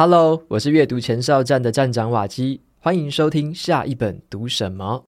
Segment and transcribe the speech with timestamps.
[0.00, 5.04] Hello，我是阅读前哨站的站长瓦基，欢迎收听下一本读什么。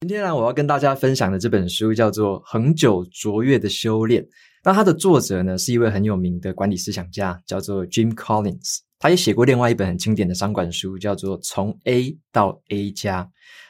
[0.00, 4.22] 今天呢，我要跟大家分享的这本书叫做《恒久卓越的修炼》。
[4.64, 8.78] 那它的作者呢，是一位很有名的管理思想家，叫做 Jim Collins。
[8.98, 13.24] 他也写过另外一本很经典的商管书，叫做《从 A 到 A 加》。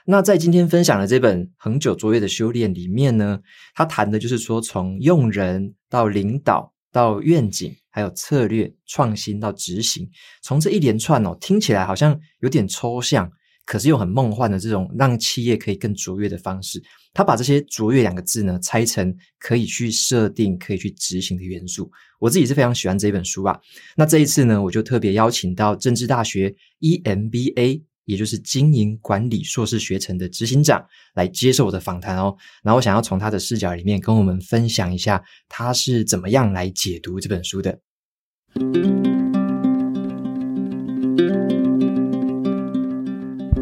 [0.07, 3.41] 那在今天分享的这本《恒久卓越的修炼》里面呢，
[3.75, 10.09] 他谈的就是说，从用人到领导到愿景，还有策略创新到执行，
[10.43, 13.31] 从这一连串哦，听起来好像有点抽象，
[13.68, 16.82] 可是又很梦幻的这种让企业可以更卓越的方式。
[17.13, 21.91] 他把这些“卓越”两个字呢，拆成可以去设定、可以去执行的元素。
[22.18, 23.61] 我自己是非常喜欢这本书啊。
[23.94, 30.82] 那这一次呢，我就特别邀请到政治大学 EMBA，也就是经营管理硕士学程的执行长
[31.14, 32.34] 来接受我的访谈哦。
[32.62, 37.78] 然后我想要从他的视角里面跟我们分享一下，他是怎么样来解读这本书的。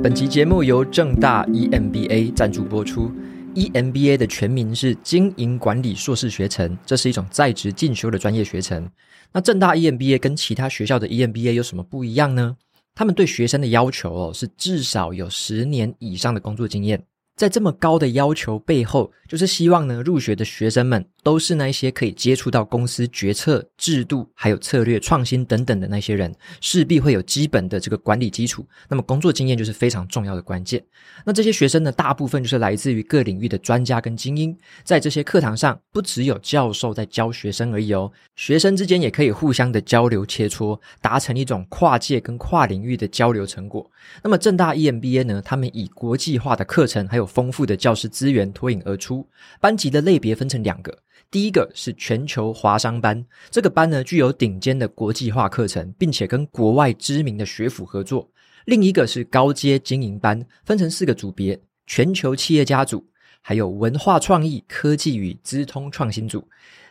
[0.06, 3.10] 本期节目由正大 EMBA 赞助播出。
[3.56, 8.88] EMBA 的全名是经营管理硕士学程，这是一种在职进修的专业学程。
[9.32, 12.56] 那正大 EMBA 跟其他学校的 EMBA 有什么不一样呢？
[12.94, 17.02] 他们对学生的要求哦，是至少有十年以上的工作经验。
[17.34, 28.64] 在这么高的要求背后，就是希望呢，入学的学生们都是那些可以接触到公司决策、制度、还有策略创新等等的那些人，势必会有基本的这个管理基础。
[28.88, 30.80] 那么工作经验就是非常重要的关键。
[31.24, 43.90] 那这些学生呢，大部分就是来自于各领域的专家跟精英，在这些课堂上，不只有教授在教学生而已哦，学生之间也可以互相的交流切磋，达成一种跨界跟跨领域的交流成果。
[44.22, 49.26] 那么正大 EMBA 呢，他们以国际化的课程还有丰富的教师资源脱颖而出，
[49.60, 50.96] 班级的类别分成两个，
[51.36, 58.26] 第一个是全球华商班，这个班呢具有顶尖的国际化课程，并且跟国外知名的学府合作；
[58.64, 63.06] 另一个是高阶经营班，分成四个组别：全球企业家组，
[63.42, 66.42] 还有文化创意、科技与资通创新组，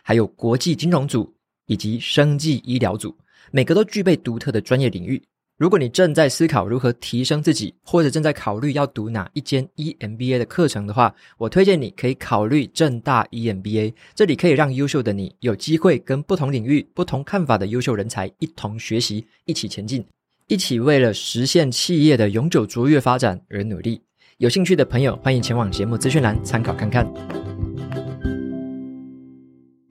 [0.04, 1.34] 还有国际金融组
[1.66, 3.12] 以及生技医疗组，
[3.50, 5.20] 每个都具备独特的专业领域。
[5.58, 13.94] 如果你正在思考如何提升自己，或者正在考虑要读哪一间 EMBA 的课程的话，我推荐你可以考虑正大 EMBA。
[14.14, 20.04] 这里可以让优秀的你有机会跟不同领域、不同看法的优秀人才一同学习，一起前进，
[20.46, 24.02] 一起为了实现企业的永久卓越发展而努力。
[24.36, 27.10] 有兴趣的朋友，欢迎前往节目资讯栏参考看看。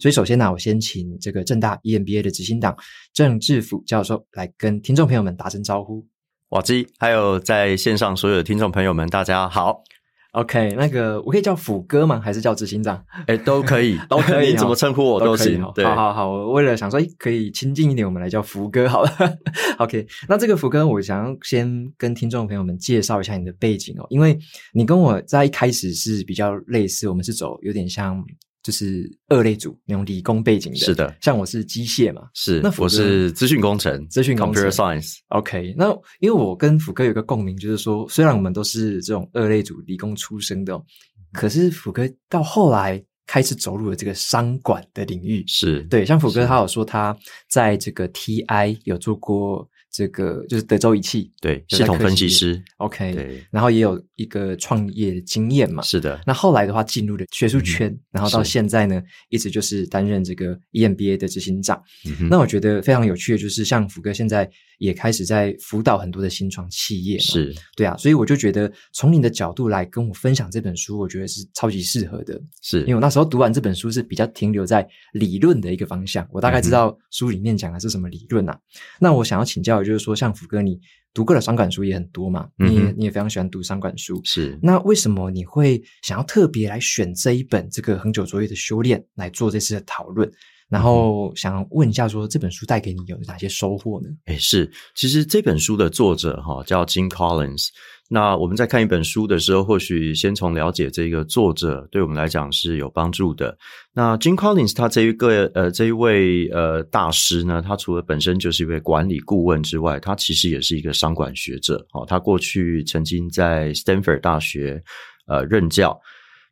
[0.05, 2.77] 所以，首先呢，我先请这个正大 EMBA 的执行长
[3.11, 6.05] 郑志甫教授来跟听众朋友们打声招呼。
[6.49, 9.81] 瓦基，还有在线上所有的听众朋友们，大家好。
[10.33, 12.21] OK，那个我可以叫辅哥吗？
[12.23, 13.03] 还是叫执行长？
[13.25, 15.59] 哎，都可以， 都可以， 你怎么称呼我都行。
[15.59, 19.11] 都对，好好好，我为了想说，哎，可以亲近一点，我们来叫辅哥好了。
[19.79, 24.37] OK，那这个辅哥，我想要先跟听众朋友们介绍一下你的背景哦，因为
[24.71, 28.23] 你跟我在一开始是比较类似，我们是走有点像。
[28.65, 35.17] 就是二类组那种理工背景的，是的，像我是机械嘛，是，那我是资讯工程，资讯工程 Computer Science。
[35.27, 40.83] OK，那因为我跟福哥有个共鸣，就是说，虽然我们都是这种二类组理工出身的，哦，
[41.31, 47.15] 可是福哥到后来开始走入了这个商管的领域，是对，像福哥他有说他
[47.47, 49.69] 在这个 TI 有做过。
[49.95, 56.19] 这个就是德州仪器，对，系统分析师，OK，对，然后也有一个创业经验嘛，是的。
[56.27, 61.81] 那后来的话，进入了学术圈，嗯、然后到现在呢，一直就是担任这个 EMBA 的执行长。
[62.19, 78.51] 嗯、那我觉得非常有趣的，就是像福哥现在也开始在辅导很多的新创企业，是对啊，所以我就觉得从你的角度来跟我分享这本书，我觉得是超级适合的，是因为我那时候读完这本书是比较停留在理论的一个方向，我大概知道书里面讲的是什么理论啊。
[78.51, 78.59] 嗯、
[78.99, 79.84] 那我想要请教。
[79.85, 80.79] 就是说，像福哥，你
[81.13, 82.49] 读过的商管书也很多嘛？
[82.57, 84.59] 你也、嗯、你也非常喜欢读商管书，是。
[84.61, 90.29] 那为什么你会想要特别来选这一本这个恒久卓越的修炼来做这次的讨论？
[90.67, 94.09] 然后想问一下，说这本书带给你有哪些收获呢？
[94.25, 97.67] 诶，是，其实这本书的作者哈叫 Jim Collins。
[98.07, 103.57] 那我们在看一本书的时候，或许先从了解这个作者，对我们来讲是有帮助的。
[103.93, 111.83] 那 Jim Collins 他这一个呃这一位呃大师呢，他除了本身就是一位管理顾问之外，他其实也是一个商管学者。
[111.93, 114.83] 哦，他过去曾经在 Stanford 大学
[115.25, 115.99] 呃任教。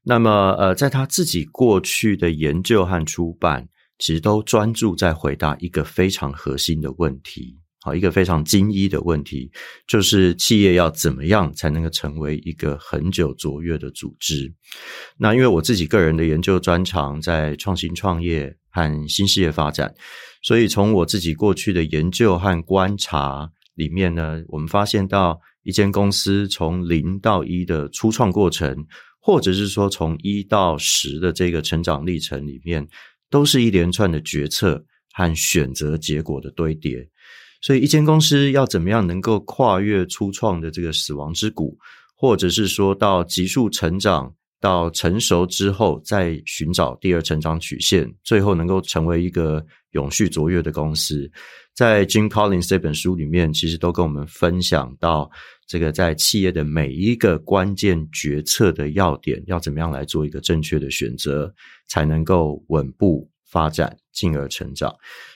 [0.02, 3.68] 那么呃，在他自己过去的研究和出版，
[4.00, 7.60] 其实都专注在回答一个非常核心的问题。
[7.84, 9.52] 好，一个非常精一的问题，
[9.86, 14.54] 就是企业要怎么样才能够成为一个恒久卓越的组织？
[15.18, 19.94] 那因为我自己个人的研究专长在创新创业和新事业发展，
[20.42, 28.74] 所以从我自己过去的研究和观察里面呢，我们发现到一间公司从零到一的初创过程，
[29.20, 32.88] 或者是说从一到十的这个成长历程里面，
[33.30, 37.10] 都是一连串的决策和选择结果的堆叠。
[37.64, 41.78] 所以，一间公司要怎么样能够跨越初创的这个死亡之谷，
[42.14, 44.30] 或者是说到急速成长
[44.60, 51.32] 到成熟之后，再寻找第二成长曲线，最后能够成为一个永续卓越的公司，
[51.74, 55.32] 在 Jim Collins 这本书里面，其实都跟我们分享到
[55.66, 61.50] 这个在企业的每一个关键决策的要点，要怎么样来做一个正确的选择，
[61.88, 64.92] 才能够稳步发展，进而成长。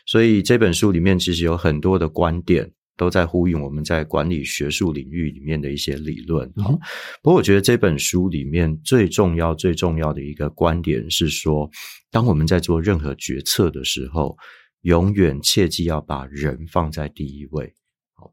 [0.08, 2.68] 所以这本书里面其实有很多的观点
[2.98, 6.52] 都在呼应我们在管理学术领域里面的一些理论。
[6.56, 6.72] 好，
[7.22, 11.70] 不过我觉得这本书里面最重要、最重要的一个观点是说，
[12.10, 14.36] 当我们在做任何决策的时候，
[14.82, 17.72] 永远切记要把人放在第一位。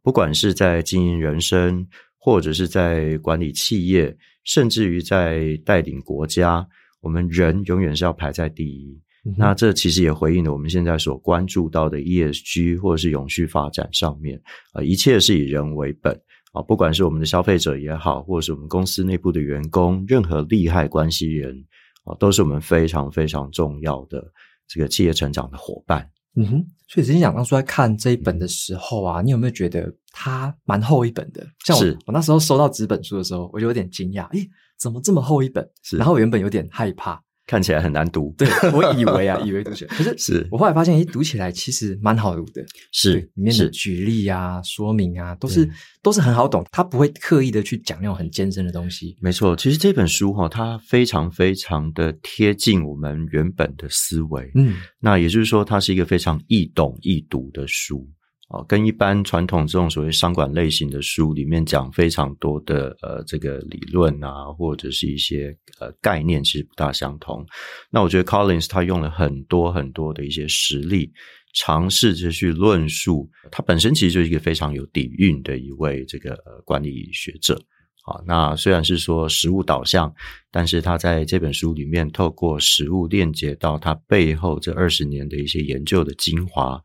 [0.02, 6.66] 不管是在经营人生，或者是在管理企业，甚至于在带领国家，
[7.02, 8.98] 我们人永远是要排在第一。
[9.38, 14.38] 那这其实也回应了我们现在所关注到的 ESG 或者是永续发展上面
[14.72, 16.12] 啊，一切是以人为本
[16.52, 21.56] 啊，不管是我们的消费者也好，或者是我们公司内部的员工，任何利害关系人
[22.04, 24.22] 啊，都是我们非常非常重要的
[24.68, 26.06] 这个企业成长的伙伴。
[26.36, 31.46] 嗯哼，所以之前讲当初在看这一本的时候啊，你有没有觉得它蛮厚一本的？
[31.64, 34.46] 像我，我那时候收到纸本书的时候，我就有点惊讶，诶，
[34.78, 35.66] 怎么这么厚一本？
[35.96, 37.22] 然后我原本有点害怕。
[37.46, 40.48] 看起来很难读，对，我 以为啊，以为读起来，可是是。
[40.50, 45.68] 我后来发现，一读起来其实蛮好读的，是里面的举例啊、说明啊，都是
[46.02, 49.16] 都是很好懂，他不会刻意的去讲那种很艰深的东西。
[49.20, 58.08] 没错，其实这本书哈，它非常非常的贴近我们原本的思维，嗯，那也就是说，它是一个非常易懂易读的书。
[58.50, 67.44] 哦，跟一般传统这种所谓商管类型的书里面讲非常多的呃这个理论啊，或者是一些呃概念，其实不大相同。
[67.90, 71.10] 那我觉得 Collins 他用了很多很多的一些实例，
[71.54, 73.30] 尝试着去论述。
[73.50, 77.58] 他本身其实就是一个非常有底蕴的一位这个管理学者。
[78.02, 80.14] 好，那虽然是说实务导向，
[80.50, 86.78] 但是他在这本书里面透过实务链接到他背后这二十年的一些研究的精华。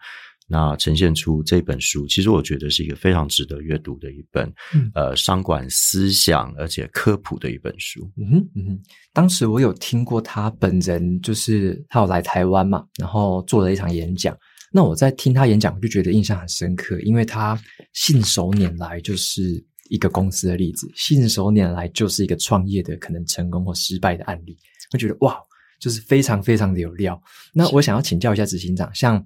[0.51, 8.11] 那呈现出这本书，其实我觉得是一个非常值得阅读的一本，嗯、呃，商管思想而且科普的一本书。
[8.17, 8.79] 嗯哼，嗯哼，
[9.13, 14.35] 当时我有听过他本人，就是他有来台湾嘛，然后做了一场演讲。
[14.71, 17.55] 那我在听他演讲，我就觉得印象很深刻，因为他
[17.93, 24.57] 信手拈来就是一个公司的例子，信手拈来就是一个创业的可能成功或失败的案例。
[24.93, 25.37] 我觉得哇，
[25.79, 27.21] 就是非常非常的有料。
[27.53, 29.23] 那我想要请教一下执行长，像。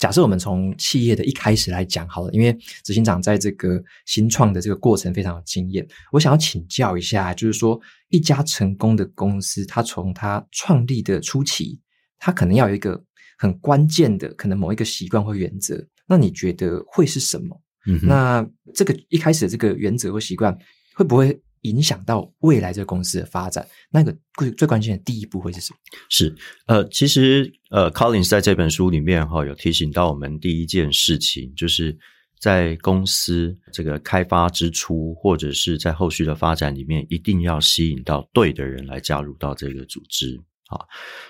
[0.00, 11.78] 假设我们从企业的一开始来讲好了，因为执行长在这个新创的这个过程非常有经验，我想要请教一下，就是说一家成功的公司，它从它创立的初期，
[12.18, 13.00] 它可能要有一个
[13.36, 17.62] 很关键的，可能某一个习惯或原则，那你觉得会是什么？
[17.86, 20.56] 嗯哼，那这个一开始的这个原则或习惯
[20.94, 21.38] 会不会？
[21.62, 25.78] 影响到未来这个公司的发展，那个最最关键的第一步会是什么？
[26.08, 26.34] 是
[26.66, 31.96] 呃，其实呃，Collins 在这本书里面哈、有提醒到我们第一件事情，就是
[32.38, 40.80] 在公司这个开发之初，或者是在后续的发展里面，一定要吸引到对的人来加入到这个组织啊。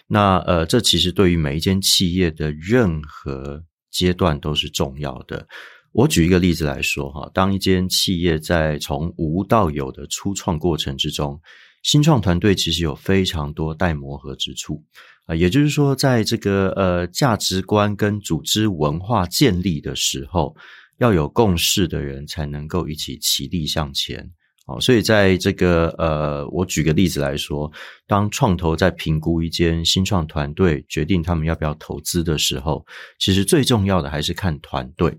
[0.06, 5.44] 那呃，这其实对于每一间企业的任何阶段都是重要的。
[5.92, 11.40] 我举一个例子来说哈，当一间企业在从无到有的初创过程之中，
[11.82, 14.84] 新创团队其实有非常多待磨合之处
[15.26, 20.54] 啊，也就是说，在这个呃价值观跟组织文化建立的时候，
[20.98, 24.30] 要有共识的人才能够一起齐力向前。
[24.66, 27.68] 好，所以在这个呃，我举个例子来说，
[28.06, 32.86] 当创投在评估一间新创团队，决定他们要不要投资的时候，
[33.18, 35.18] 其实最重要的还是看团队。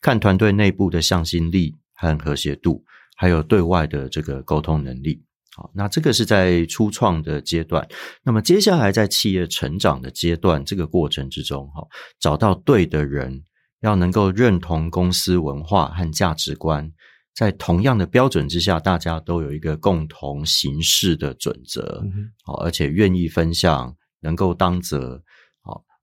[0.00, 2.84] 看团队内部的向心力和和谐度，
[3.16, 5.22] 还有对外的这个沟通能力。
[5.54, 7.88] 好，那这个是在初创的阶段。
[8.22, 11.82] 那么接下来在企业成长的阶段，这个过程之中，哈，
[12.20, 13.42] 找到对的人，
[13.80, 16.92] 要能够认同公司文化和价值观，
[17.34, 22.04] 在同样的标准之下，大家都有一个共同行事的准则。
[22.44, 25.22] 好，而且愿意分享，能够当责。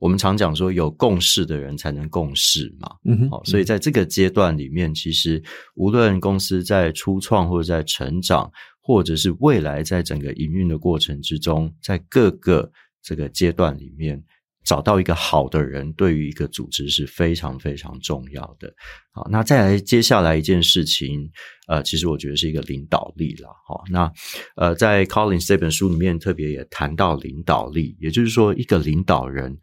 [0.04, 2.94] 我们常讲说，有共识的人才能共事嘛。
[3.06, 5.42] 嗯哼，好，所以在这个阶段里面，其实
[5.76, 12.70] 无论公司在初创或者在成长，或者是未来在整个营运的过程之中，在各个
[13.02, 14.22] 这个阶段里面。
[14.66, 18.74] 找到一个好的人，对于一个组织是非常非常重要的。
[19.12, 21.30] 好，那再来接下来一件事情，
[21.68, 23.50] 呃，其实我觉得是一个领导力了。
[23.68, 24.10] 好，那
[24.56, 29.54] 呃，在 Collins 这本书里面特别也谈到领导力，也就是说，一个领导人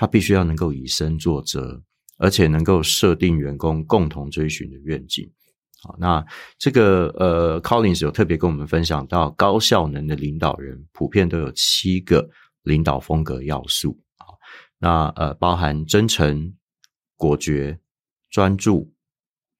[0.00, 1.78] 他必须要能够以身作则，
[2.16, 5.30] 而且能够设定员工共同追寻的愿景。
[5.82, 6.24] 好，那
[6.56, 12.26] 这个呃，Collins 有特别跟我们分享到，高效能的领导人普遍都有七个
[12.62, 14.00] 领导风格要素。
[14.78, 16.54] 那呃，包含真诚、
[17.18, 17.78] 果决、
[18.30, 18.90] 专注、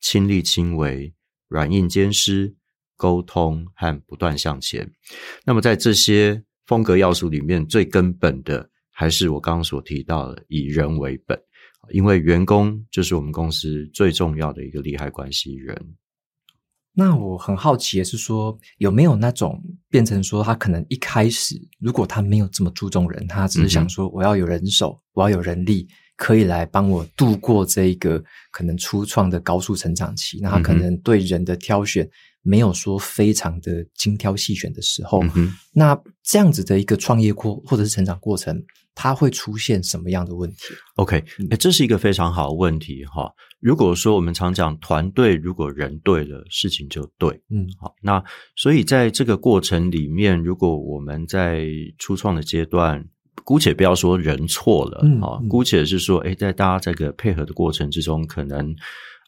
[0.01, 1.13] 亲力亲为、
[1.49, 2.55] 软硬兼施、
[2.97, 4.91] 沟通和不断向前。
[5.45, 11.35] 那么，在这些风格要素里面，最根本的还是我刚刚所提到的以人为本，
[11.91, 15.75] 因为员工就是我们公司最重要的一个利害关系人。
[16.93, 30.41] 那我很好奇的是说，有没有那种变成说，他可能一开始如果他没有这么注重人，他只是想说，我要有人手，嗯、我要有人力，可以来帮我度过这一个可能初创的高速成长期。
[30.43, 32.07] 那他可能对人的挑选
[32.43, 38.63] 没有说非常的精挑细选的时候，嗯、那这样子的一个创业过或者是成长过程，
[39.03, 43.33] 它会出现什么样的问题？OK，欸，这是一个非常好的问题哈。
[43.59, 47.31] 如果说我们常讲团队，如果人对了，事情就对。
[47.49, 48.23] 嗯，好，那
[48.57, 51.67] 所以在这个过程里面，如果我们在
[51.97, 53.03] 初创的阶段，
[53.43, 58.77] 姑且不要说人错了，嗯，啊，姑且是说，诶，在大家这个配合的过程之中，可能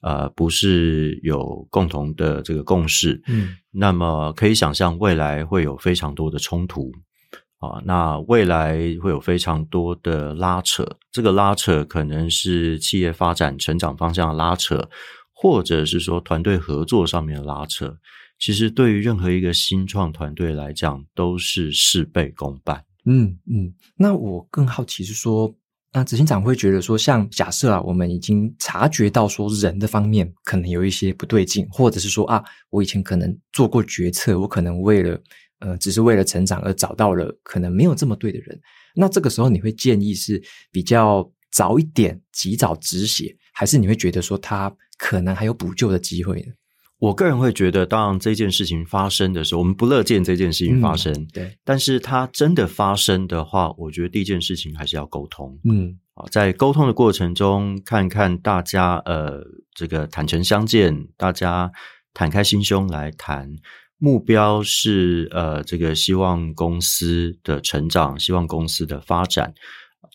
[0.02, 6.92] 呃不是有共同的这个共识，嗯，那么可以想象未来会有非常多的冲突。
[7.62, 14.90] 啊，那未来会有非常多的拉扯，这个拉扯可能是企业发展成长方向的拉扯，
[15.33, 17.97] 或者是说团队合作上面的拉扯。
[18.40, 22.85] 其实对于任何一个新创团队来讲，都是事倍功半。
[23.04, 25.54] 嗯嗯，那我更好奇是说，
[25.92, 35.16] 那执行长会觉得说，像假设啊，我们已经察觉到说人的方面可能有一些不对劲，或者是说啊，我以前可能做过决策，我可能为了。
[35.62, 38.61] 呃，只是为了成长而找到了可能没有这么对的人，
[38.97, 40.42] 那这个时候你会建议是
[40.73, 46.52] 比较早一点及早止血，还是你会觉得说他可能还有补救的机会呢？
[46.99, 51.59] 我个人会觉得，当这件事情发生的时候，我们不乐见这件事情发生，嗯、对。
[51.64, 61.73] 但是它真的发生的话，我觉得第一件事情还是要沟通，嗯，啊，在沟通的过程中，看看大家呃，这个坦诚相见，大家
[62.14, 63.52] 坦开心胸来谈。
[64.02, 69.54] 目标是呃，这个希望公司的成长，希望公司的发展，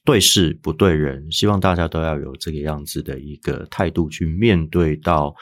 [0.04, 5.34] 对事不对人，希望大家都要有这个样子的一个态度去面对到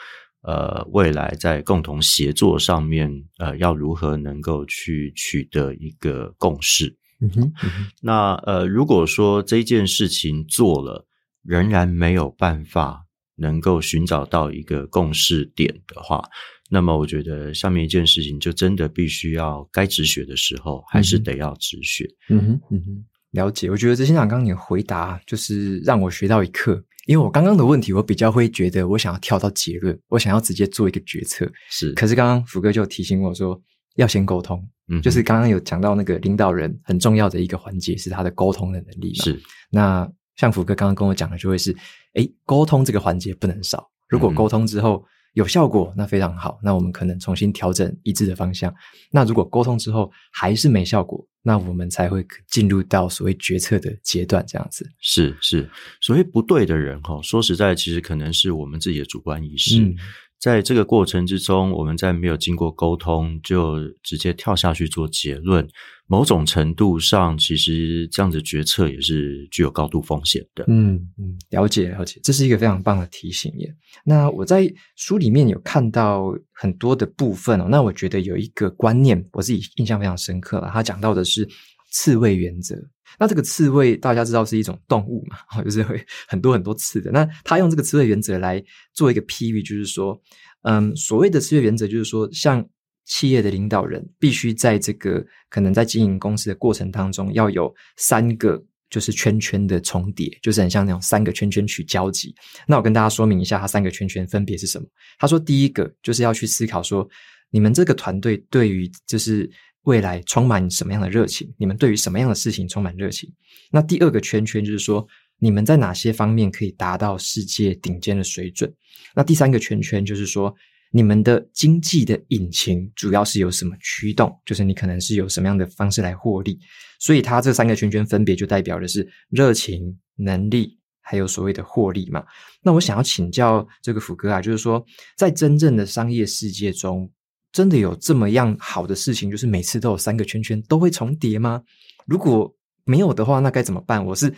[0.42, 6.96] 呃未来在共同协作上面呃要如何能够去取得一个共识。
[7.20, 11.04] 嗯哼，嗯哼，那呃如果说这件事情做了，
[11.42, 16.22] 仍然没有办法能够寻找到一个共识点的话。
[16.68, 22.08] 那么，我觉得下面一件事情就真的必须要该止血的时候，还是得要止血。
[22.28, 23.70] 嗯哼，嗯哼，了解。
[23.70, 31.50] 我觉得执行长刚刚你的回答就是让我学到一课，因为我刚刚的问题，我比较会觉得我想要跳到结论，我想要直接做一个决策。
[31.70, 33.60] 是，可是刚刚福哥就提醒我说
[33.94, 34.60] 要先沟通。
[34.88, 39.24] 嗯，就是刚刚有讲到那个领导人很重要的一个环节是他的沟通的能力嘛。
[39.24, 39.40] 是。
[39.70, 41.74] 那像福哥刚刚跟我讲的，就会是，
[42.14, 43.88] 诶，沟通这个环节不能少。
[44.08, 46.58] 如果沟通之后，嗯有效果，那非常好。
[46.62, 48.74] 那我们可能重新调整一致的方向。
[49.10, 54.42] 那如果沟通之后还是没效果，那我们才会进入到所谓决策的阶段。
[54.48, 55.68] 这样子是是，
[56.00, 59.78] 所谓不对的人哈，说实在，其实可能是我们自己的主观意识。
[59.78, 59.94] 嗯
[60.38, 65.66] 在这个过程之中，我们在没有经过沟通就直接跳下去做结论，
[66.06, 70.64] 某种程度上，其实这样子决策也是具有高度风险的。
[70.68, 73.74] 嗯嗯，了解了解，这是一个非常棒的提醒耶。
[74.04, 80.70] 那我在书里面有看到很多的部分哦，那我觉得有一个观念，我自己印象非常深刻了。
[80.70, 81.48] 他讲到的是
[81.90, 82.76] 刺猬原则。
[83.18, 87.10] 那这个刺猬大家知道是一种动物嘛， 就是会很多很多刺的。
[87.10, 90.20] 那他用这个刺猬原则来做一个批喻，就是说，
[90.62, 92.66] 嗯，所谓的刺猬原则，就是说，像
[93.04, 102.34] 企业的领导人必须在这个可能在经营公司的过程当中，要有三个就是圈圈的重叠，就是很像那种三个圈圈取交集。
[102.66, 104.86] 那我跟大家说明一下，它三个圈圈分别是什么？
[105.18, 107.08] 他说，第一个就是要去思考说，
[107.50, 109.50] 你们这个团队对于就是。
[109.86, 111.52] 未来充满什么样的热情？
[111.58, 113.32] 你们对于什么样的事情充满热情？
[113.70, 115.06] 那第二个圈圈就是说，
[115.38, 118.72] 你们在哪些方面可以达到世界顶尖的水准？
[119.14, 120.52] 那第三个圈圈就是说，
[120.90, 124.36] 你们的经济的引擎主要是由什么驱动？
[124.44, 126.58] 就是你可能是有什么样的方式来获利。
[126.98, 132.24] 所以它这三个圈圈分别就代表的是热情、能力，还有所谓的获利嘛。
[132.60, 134.84] 那我想要请教这个福哥啊，就是说，
[135.16, 137.08] 在真正的商业世界中，
[137.52, 141.62] 真的有这么样好的事情，就是每次都有三个圈圈都会重叠吗？
[142.06, 144.04] 如果没有的话，那该怎么办？
[144.04, 144.32] 我是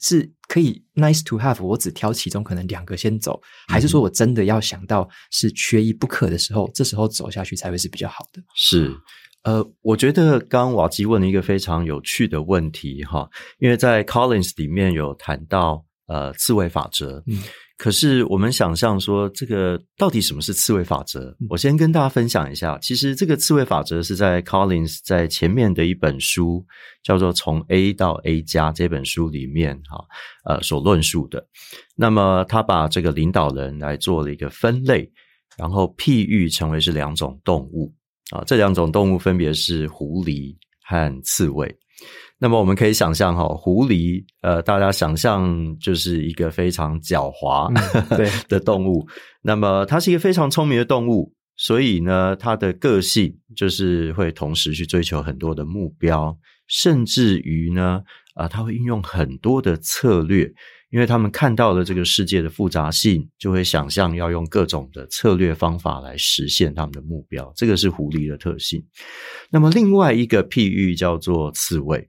[0.00, 8.42] 是可以 nice to have，我只挑其中可能两个先走，还是说我真的要想到是缺一不可的时候，这时候走下去才会是比较好的？
[8.54, 8.94] 是。
[9.42, 17.40] 呃，我觉得刚刚瓦基问了一个非常有趣的问题哈，因为在 Collins 里面有谈到呃刺猬法则，嗯，
[17.78, 21.36] 可是我们想象说这个到底什么是刺猬法则？
[21.40, 26.64] 嗯，我先跟大家分享一下，其实这个刺猬法则是在 Collins 在前面的一本书
[27.02, 30.04] 叫做《从 A 到 A 加》这本书里面哈
[30.44, 31.46] 呃所论述的。
[31.94, 35.10] 那么他把这个领导人来做了一个分类，
[35.58, 37.94] 然后譬喻成为是两种动物。
[38.30, 41.68] 啊，这两种动物分别是狐狸和刺猬。
[42.38, 47.72] 那么我们可以想象哈，狐狸，呃，大家想象就是一个非常狡猾
[48.16, 49.06] 对 的动物。
[49.40, 58.02] 那么它是一个非常聪明的动物，所以呢，它的个性就是会同时去追求很多的目标，甚至于呢，
[58.34, 60.52] 啊，它会运用很多的策略。
[60.96, 67.52] 因为他们看到了这个世界的复杂性，就会想象要用各种的策略方法来实现他们的目标。
[67.54, 68.82] 这个是狐狸的特性。
[69.50, 72.08] 那么另外一个譬喻叫做刺猬。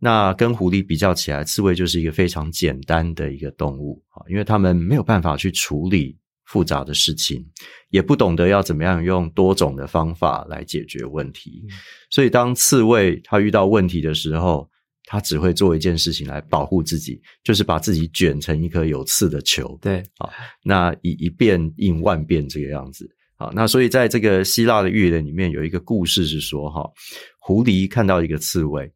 [0.00, 7.46] 那跟狐狸比较起来，刺猬就是一个非常简单的一个动物啊，因为他们没有办法去处理复杂的事情，
[7.90, 11.62] 也不懂得要怎么样用多种的方法来解决问题。
[12.10, 14.68] 所以当刺猬它遇到问题的时候，
[15.06, 19.78] 他只会做一件事情来保护自己，就是把自己卷成一颗有刺的球。
[19.80, 20.28] 对，啊，
[20.62, 23.08] 那以一变应万变这个样子。
[23.38, 26.90] 好，那所以在这个希腊的寓言里面有一个故事是说，哈，
[27.38, 28.90] 狐狸看到一个刺猬，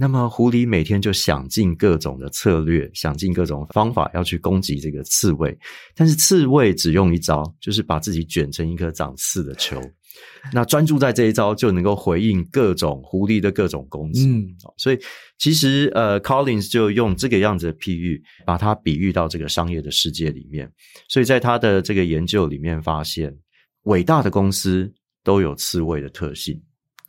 [0.00, 5.54] 那么狐狸每天就想尽各种的策略，想尽各种方法要去攻击这个刺猬，
[5.94, 9.78] 但是刺猬只用一招，就是把自己卷成一颗长刺的球。
[10.54, 14.26] 那专注在这一招，就能够回应各种狐狸的各种攻击。
[14.26, 14.98] 嗯，所以
[15.36, 20.70] 其实呃，Collins 就用这个样子的譬喻，把它比喻到这个商业的世界里面。
[21.10, 23.36] 所以在他的这个研究里面发现，
[23.82, 24.90] 伟大的公司
[25.22, 26.58] 都有刺猬的特性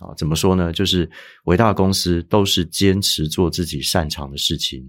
[0.02, 0.14] 啊。
[0.18, 0.74] 怎么说呢？
[0.74, 1.10] 就是
[1.46, 4.84] 伟大的公司都是坚持做自己擅长的事情，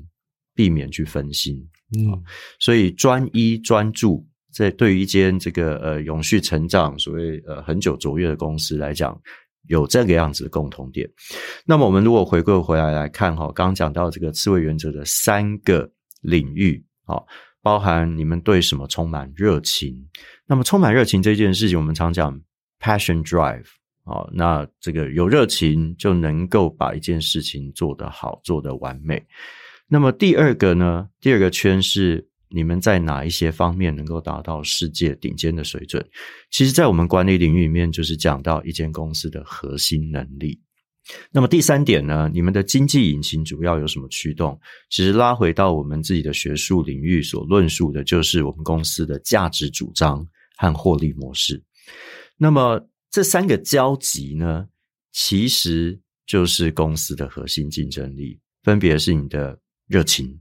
[0.55, 1.57] 避免去分心。
[1.97, 2.23] 嗯，
[2.59, 4.27] 所以专一专注。
[4.55, 9.19] 在对于一间这个呃永续成长、所谓呃很久卓越的公司来讲，
[9.69, 11.11] 有这个样子的共同点。
[11.65, 17.27] 那么我们如果回归回来来看哈，刚刚讲到这个刺猬原则的三个领域，好，
[17.63, 19.97] 包含你们对什么充满热情。
[20.47, 22.39] 那么充满热情这件事情，我们常讲
[22.79, 23.65] passion drive，
[24.05, 29.25] 好，那这个有热情就能够把一件事情做得好，做得完美。
[29.89, 31.09] 那么第二个呢？
[31.21, 32.29] 第二个圈是。
[32.55, 36.07] 你们在哪一些方面能够达到世界顶尖的水准？
[36.51, 40.61] 其实，在我们管理领域里面，就是讲到一间公司的核心能力。
[41.31, 42.31] 那么第三点呢？
[42.31, 44.61] 你们的经济引擎主要有什么驱动？
[44.91, 50.23] 其实拉回到我们自己的学术领域所论述的，就是我们公司的价值主张
[50.59, 51.59] 和获利模式。
[52.37, 52.79] 那么
[53.13, 54.67] 这三个交集呢，
[55.13, 60.41] 其实就是公司的核心竞争力，分别是你的热情。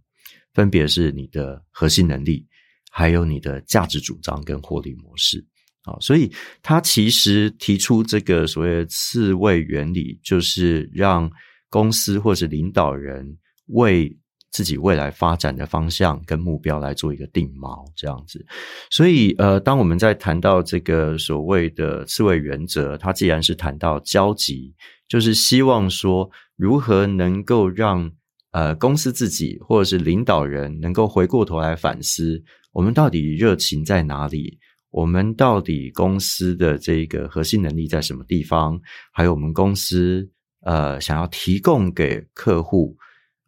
[0.54, 2.46] 分别是你的核心能力，
[2.92, 5.42] 还有你的价值主张跟获利模式。
[5.84, 6.30] 啊，所以
[6.62, 11.32] 他其实提出这个所谓的刺猬原理，就是让
[11.70, 14.14] 公司或是领导人为
[14.52, 18.46] 自己未来发展的方向跟目标来做一个定锚，这样子。
[18.90, 24.74] 所以，呃，当我们在谈到这个所谓的刺猬原则，它既然是谈到交集，
[25.08, 28.12] 就是希望说如何能够让。
[28.54, 34.60] 呃，公司自己或者是领导人能够回过头来反思，我们到底热情在哪里？
[34.90, 38.78] 我们到底公司的这个核心能力在什么地方？
[39.14, 40.30] 还有我们公司
[40.66, 42.94] 呃想要提供给客户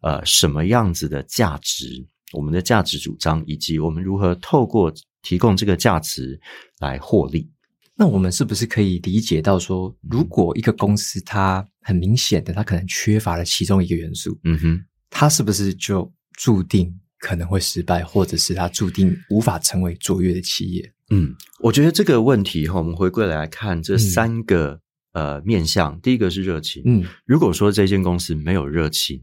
[0.04, 2.06] 呃什么样子的价值？
[2.32, 6.38] 我们的价值主张以及我们如何透过提供这个价值
[6.80, 7.50] 来获利？
[7.96, 14.38] 那我们是不是可以理解到说，如果一个公司它很明显的它可能缺乏了其中一个元素？
[14.44, 14.84] 嗯哼。
[15.10, 20.92] 它是不是就注定可能会失败，或者是它注定无法成为卓越的企业？
[21.10, 24.80] 嗯，我觉得这个问题哈，我们回归来看这三个、
[25.12, 26.00] 嗯、呃面向。
[26.00, 29.22] 第一个是热情，嗯，如果说这间公司没有热情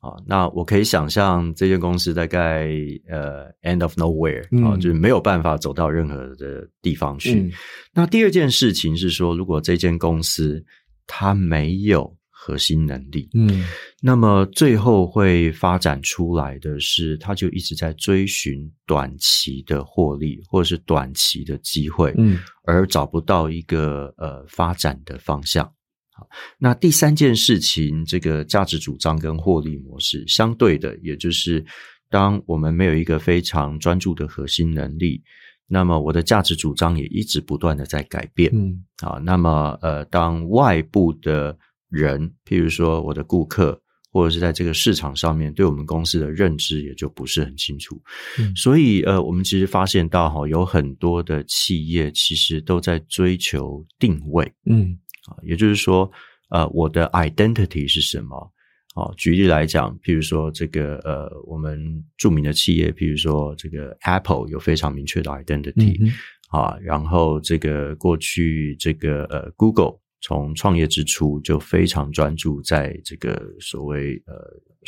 [0.00, 2.68] 啊，那我可以想象这间公司大概
[3.08, 7.40] 呃 end of nowhere 啊，嗯、就是没有办法走到任何的地方去。
[7.40, 7.52] 嗯、
[7.92, 10.64] 那第二件事情是说，如果这间公司
[11.06, 13.64] 它没有核心能力，嗯，
[14.00, 25.68] 那么最后会发展出来的是，它就一直在追寻短期的获利或者是短期的机会，嗯，而找不到一个呃发展的方向。
[26.58, 31.64] 那第三件事情，这个价值主张跟获利模式相对的，也就是
[32.10, 35.22] 当我们没有一个非常专注的核心能力，
[35.66, 38.50] 那么我的价值主张也一直不断的在改变。
[38.54, 41.56] 嗯，啊，那么呃，当外部的
[41.90, 43.78] 人，譬如说我的顾客，
[44.10, 48.00] 或者是在这个市场上面对我们公司的认知也就不是很清楚。
[48.38, 54.50] 嗯，所以呃，我们其实发现到哈，有很多的企业其实都在追求定位。
[54.64, 54.98] 嗯。
[55.42, 56.10] 也就是说，
[56.50, 58.52] 呃，我的 identity 是什么？
[58.94, 66.12] 哦，举例来讲，譬如说这个呃，我们著名的企业，譬如说这个 Apple 有非常明确的 identity，嗯，
[66.50, 69.98] 啊，然后这个过去这个呃 Google。
[70.20, 74.34] 从创业之初就非常专注在这个所谓呃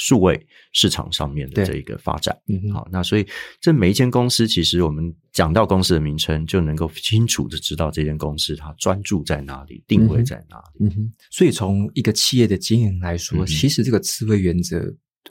[0.01, 2.37] 数位市场上面的这一个发展。
[2.49, 3.27] 嗯，好，那所以
[3.61, 10.87] 这每一间公司，其实我们讲到公司的名称，就能够清楚的知道这间公司它专注在哪里，定位在哪里。
[10.87, 14.83] 嗯哼，所以从一个企业的经营来说，嗯、其实这个刺猬原则，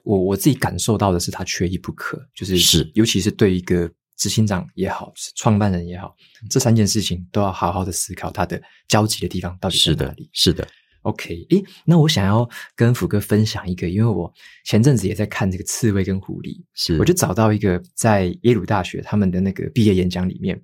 [0.04, 3.92] 我我自己感受到的是它缺一不可，就是是，尤其是对一个。
[4.20, 6.14] 执行长也好，创办人也好，
[6.50, 10.30] 这三件事情都要好好的思考它的交集的地方到底在哪里。
[10.34, 10.68] 是的，是的。
[11.10, 14.32] OK，诶，那我想要跟福哥分享一个，因为我
[14.66, 20.60] 前阵子也在看这个刺猬跟狐狸，是，我就找到一个在耶鲁大学他们的那个毕业演讲里面，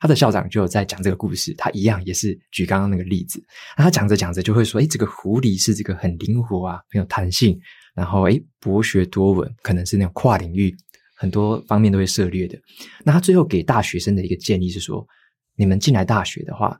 [0.00, 3.42] 他的校长就有在讲这个故事，他一样也是举刚刚那个例子，
[3.76, 7.58] 那他讲着讲着就会说，诶，这个狐狸是这个很灵活啊，很有弹性，
[7.94, 10.76] 然后诶，博学多闻，可能是那种跨领域。
[11.16, 12.58] 很多方面都会涉猎的。
[13.04, 15.06] 那他最后给大学生的一个建议是说：
[15.54, 16.76] 你们进来大学的话，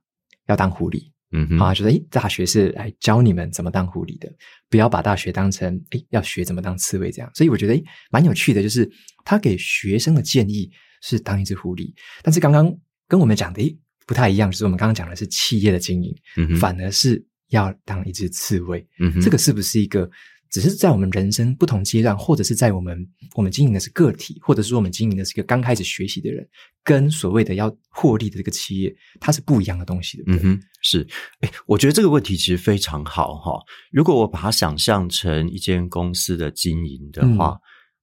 [0.49, 1.14] 要当狐狸。
[1.35, 4.33] 嗯哼，啊，觉得诶，大学是来教你们怎么当狐狸的，
[4.71, 7.31] 不要把大学当成诶要学怎么当刺猬这样。
[7.35, 8.89] 所以我觉得诶蛮有趣的，就是
[9.25, 10.71] 他给学生的建议
[11.03, 11.93] 是当一只狐狸，
[12.23, 12.73] 但是刚刚
[13.09, 18.87] 跟我们讲的诶不太一样，就是我们刚刚讲的是企业的经营，嗯，反而是要当一只刺猬。
[19.01, 20.09] 嗯哼，这个是不是一个？
[20.51, 26.49] 只是在我们人生不同阶段，或者是在我们我们经营的是个体，或者是我们经营的是一个刚开始学习的人，
[26.83, 30.25] 跟所谓的要获利的这个企业，它是不一样的东西的。
[30.27, 31.07] 嗯哼，是。
[31.41, 33.59] 哎，我觉得这个问题其实非常好哈。
[33.91, 37.61] 如果我把它想象成一间公司的经营的话，嗯、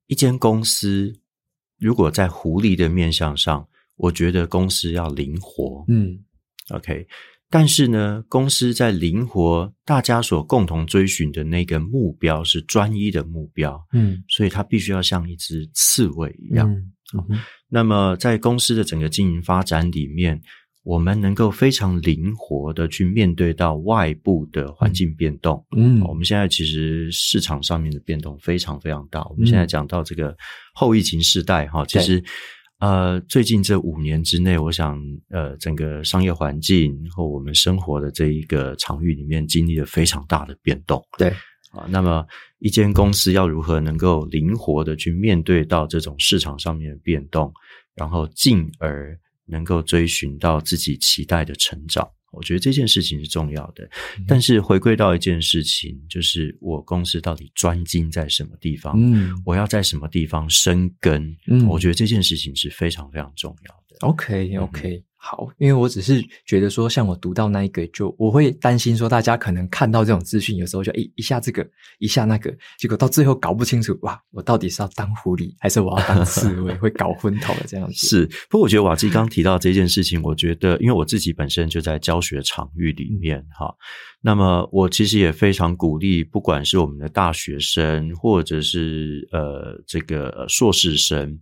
[0.08, 1.13] 一间公司
[1.77, 5.86] 如果在狐狸的面向上，我觉得公司要灵活。
[5.88, 6.19] 嗯
[6.69, 7.08] ，OK。
[7.51, 16.71] 但是呢，公司在灵活，大家所共同追寻的那个目标是专一的目标，嗯，所以它必须要像一只刺猬一样。
[16.71, 16.91] 嗯
[17.29, 20.41] 嗯、那么，在公司的整个经营发展里面，
[20.83, 25.61] 我们能够非常灵活的去面对到外部的环境变动。
[25.75, 29.25] 嗯，我们现在其实市场上面的变动非常非常大。
[29.25, 30.33] 我们现在讲到这个
[30.73, 32.23] 后疫情时代，哈，其实。
[32.82, 41.00] 呃，最近这五年之内，我想，呃，整个商业环境和我们生活的这一个场域里面，经历了非常大的变动。
[41.15, 41.30] 对，
[41.74, 42.26] 啊，那么
[42.58, 47.54] 一间公司要如何能够灵活的去面对到这种市场上面的变动，
[47.94, 49.15] 然后进而
[49.46, 52.10] 能够追寻到自己期待的成长。
[52.32, 53.84] 我觉得这件事情是重要的，
[54.17, 58.94] 嗯、但是回归到一件事情，就是我公司到底专精在什么地方？
[58.98, 61.36] 嗯，我要在什么地方生根？
[61.48, 64.08] 嗯，我觉得这件事情是非常非常重要的。
[64.08, 65.04] OK，OK。
[65.23, 71.63] 好，因为我只是觉得说，像我读到那一个，就我会担心说，大家可能看到这种资讯，有时候就诶一下这个，
[71.99, 78.07] 一下那个，结果到最后搞不清楚，哇，我到底是要当狐狸，还是我要当刺 猬，会搞昏头了这样子。
[78.07, 83.77] 是，不过我觉得瓦基刚提到这件事情，我觉得，因为我自己本身就在教学场域里面哈、嗯，
[84.21, 91.39] 那么我其实也非常鼓励，不管是我们的大学生，或者是呃这个硕士生。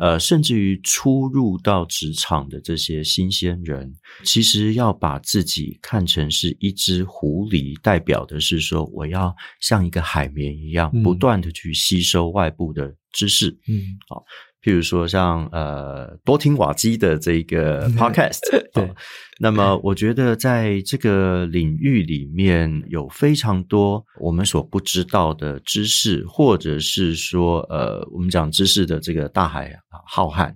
[0.00, 13.50] 呃，甚至于初入到职场的这些新鲜人，其实要把自己看成是一只狐狸，代表的是说，我要像一个海绵一样，不断的去吸收外部的知识。
[13.68, 14.24] 嗯，好。
[14.62, 18.40] 譬如说像，呃，多听瓦基的这个 podcast，
[18.72, 18.94] 对、哦。
[19.38, 29.74] 那么，我觉得在这个领域里面有非常多我们所不知道的知识，或者是说，呃，我们讲知识的这个大海
[30.06, 30.54] 浩瀚。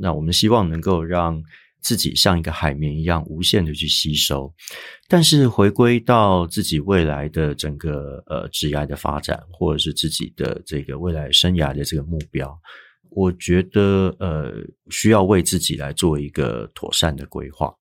[0.00, 1.40] 那我们希望能够让
[1.80, 4.52] 自己像一个海绵一样无限的去吸收，
[5.08, 12.58] 但是回归到自己未来的整个呃职业的发展，或者是自己的这个未来生涯的这个目标，
[13.10, 14.52] 我觉得呃
[14.90, 17.74] 需要为自己来做一个妥善的规划。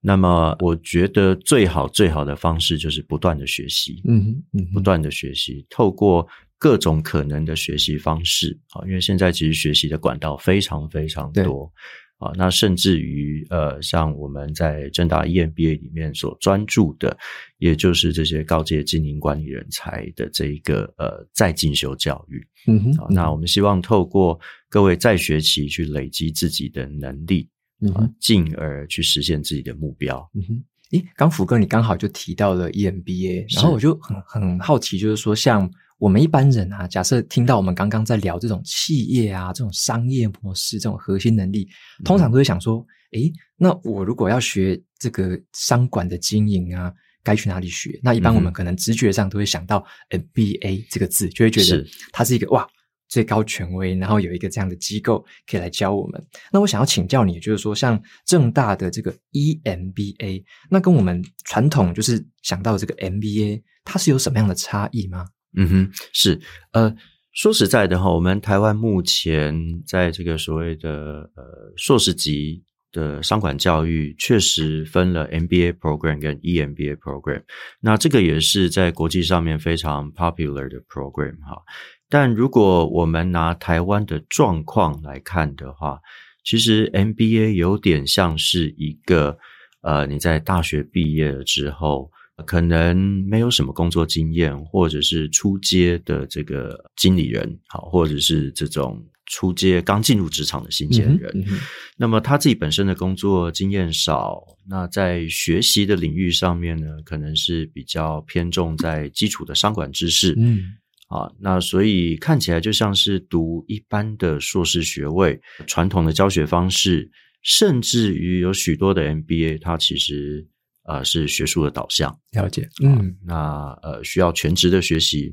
[0.00, 8.56] 那么，我觉得最好最好的方式就是不断的学习，嗯嗯，不断的学习，透过各种可能的学习方式。
[8.70, 11.72] 啊，因为现在其实学习的管道非常非常多
[12.18, 17.16] 啊，那甚至于呃，像我们在正大 EMBA 里面所专注的，
[17.58, 27.48] 也就是这些高阶经营管理人才的这一个呃再进修教育，嗯哼，那我们希望透过各位再学期去累积自己的能力。
[27.80, 30.28] 嗯哼，进而去实现自己的目标。
[30.34, 41.68] 嗯哼，诶，刚福哥，你刚好就提到了 EMBA，然后我就很很好奇，就是说，像我们一般人啊，假设听到我们刚刚在聊这种企业啊，这种商业模式，这种核心能力，
[42.04, 47.98] 通常都会想说，诶，那我如果要学这个商管的经营啊，该去哪里学？
[48.02, 52.66] 那一般我们可能直觉上都会想到 MBA 这个字，就会觉得它是一个哇。
[53.10, 56.26] 最高权威，然后有一个这样的机构可以来教我们。
[56.52, 65.24] 那我想要请教你，就是说，像正大的这个 EMBA，那跟我们传统就是想到这个 MBA，它是有什么样的差异吗？
[65.56, 66.40] 嗯哼，是。
[66.72, 66.94] 呃，
[67.32, 77.42] 说实在的哈，我们台湾目前在这个所谓的呃硕士级的商管教育，确实分了 MBA program 跟 EMBA program。
[77.80, 81.62] 那这个也是在国际上面非常 popular 的 program 哈。
[82.08, 86.00] 但如果我们拿台湾的状况来看的话，
[86.42, 89.36] 其实 MBA 有点像是一个，
[89.82, 92.10] 呃，你在大学毕业了之后，
[92.46, 92.96] 可能
[93.26, 101.58] 没有什么工作经验，或者是初阶的这个经理人，好，或者是这种初阶刚进入职场的新鲜人，嗯嗯、
[101.96, 110.62] 那么他自己本身的工作经验少，那在学习的领域上面呢，可能是比较偏重在基础的商管知识，嗯。
[111.08, 120.46] 啊，那所以看起来就像是读一般的硕士学位，传统的教学方式，甚至于有许多的 MBA，它其实
[120.88, 122.10] 呃是学术的导向。
[122.32, 125.32] 了解，嗯，那呃需要全职的学习。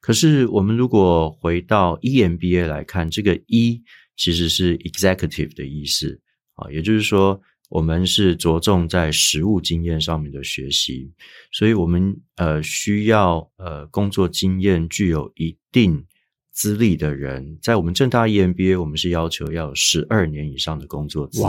[0.00, 3.82] 可是我们如果回到 EMBA 来看，这个 E
[4.16, 6.20] 其实是 executive 的意思
[6.54, 7.40] 啊，也就是说。
[7.72, 11.10] 我们是着重在实务经验上面的学习，
[11.52, 16.04] 所以我们呃需要呃工作经验具有一定
[16.50, 21.48] 资历的人，在我们正大 EMBA，我们是要求要有十二年以上的工作资历。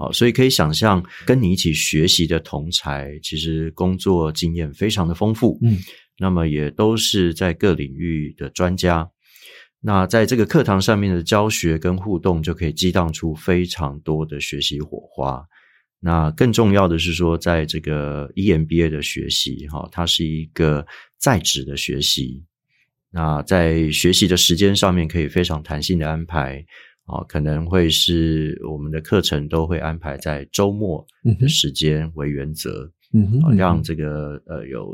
[0.00, 5.76] 好，所以可以想象，跟你一起学习的同才，其实工作经验非常的丰富，嗯，
[6.18, 9.06] 那么也都是在各领域的专家。
[9.78, 15.44] 那在这个课堂上面的教学跟互动，就可以激荡出非常多的学习火花。
[16.00, 20.86] 那更重要的是说，在这个 EMBA 的学习，哈，它是一个
[21.18, 22.42] 在职的学习。
[23.12, 26.64] 那在学习的时间上面，可以非常弹性的安排，
[27.10, 31.04] 啊，可能会是我们的课程都会安排在周末
[31.38, 34.92] 的时间为原则，嗯哼，让这个呃有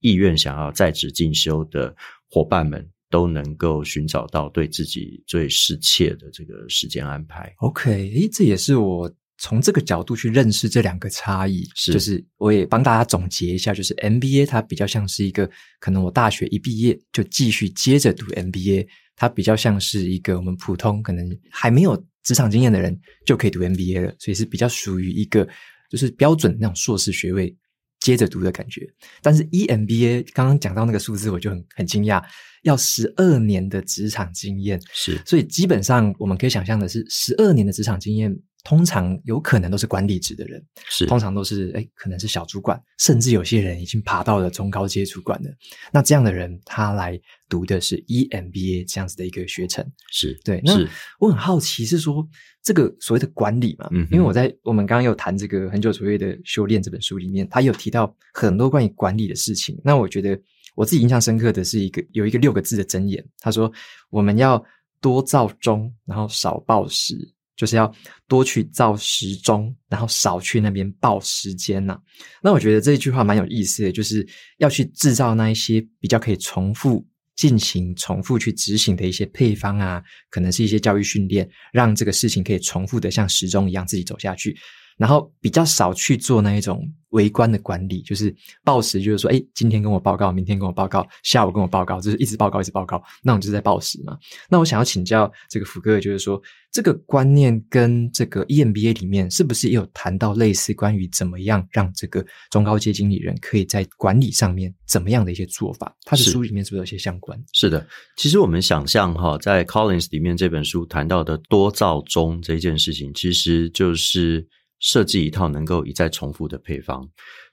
[0.00, 1.94] 意愿想要在职进修的
[2.30, 2.88] 伙伴们。
[3.08, 7.54] 都能够寻找到对自己最适切的这个时间安排。
[7.58, 11.62] OK，诶，这也是我从这个角度去认识这两个差异。
[11.76, 15.48] 是，就是我也帮大家总结一下，就是 MBA 它比较像是一个
[15.78, 25.48] 可能我大学一毕业就继续接着读 MBA，它比较像是一个我们普通可能还没有职场经验的人就可以读 MBA 了，所以是比较属于一个
[25.90, 27.56] 就是标准那种硕士学位
[28.00, 28.86] 接着读的感觉。
[29.22, 32.22] 但是 EMBA 刚刚讲到那个数字，我就很很惊讶。
[32.62, 45.48] 要十二年的职场经验，是，所以基本上我们可以想象的是，十二年的职场经验，通常有可能都是管理职的人，是，通常都是哎，可能是小主管，甚至有些人已经爬到了中高阶主管了。
[45.92, 47.16] 那这样的人，他来
[47.48, 50.60] 读的是 EMBA 这样子的一个学程，是对。
[50.64, 50.76] 那
[51.20, 52.28] 我很好奇，是说
[52.60, 59.80] 这个所谓的管理嘛，嗯，因为我在我们刚刚有谈这个《很久卓越的修炼》这本书里面，他有提到很多关于管理的事情。
[59.84, 60.36] 那我觉得。
[60.74, 63.72] 我自己印象深刻的是一个有一个六个字的箴言，他说
[64.10, 64.62] ：“我们要
[65.00, 67.16] 多造钟，然后少报时，
[67.56, 67.92] 就是要
[68.28, 71.98] 多去造时钟，然后少去那边报时间呐。”
[72.42, 74.26] 那我觉得这一句话蛮有意思的，就是
[74.58, 84.56] 要去制造那一些比较可以重复进行、重复去执行的一些配方啊，可能是一些教育训练，让这个事情可以重复的像时钟一样自己走下去。
[84.96, 94.18] 然后比较少去做那一种微观的管理，就是报时，就是说，哎，今天跟我报告，明天跟我报告，下午跟我报告，就是一直报告，一直报告，那我们就是在报时嘛。
[94.48, 96.40] 那我想要请教这个福哥，就是说，
[96.72, 105.94] 这个观念跟这个 EMBA 里面是不是也有谈到类似关于怎么样让这个中高阶经理人可以在管理上面怎么样的一些做法？
[106.04, 107.38] 他的书里面是不是有些相关？
[107.52, 114.46] 是的，其实我们想象哈，在 Collins 里面这本书谈到的多造中这件事情，其实就是。
[114.80, 117.08] 设计一套能够一再重复的配方，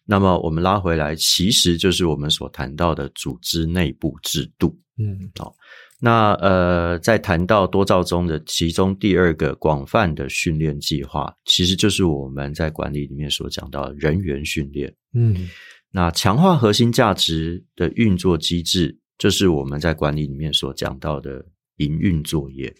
[0.05, 4.77] 那么我们拉回来，其实就是我们所谈到的组织内部制度。
[4.97, 5.55] 嗯，好，
[5.99, 14.93] 那呃，在谈到多兆中的其中第二个广泛的训练计划，其实就是我们在管理里面所讲到的人员训练。
[15.13, 15.49] 嗯，
[15.91, 21.43] 那强化核心价值的运作机制，就是我们在管理里面所讲到的
[21.77, 22.75] 营运作业。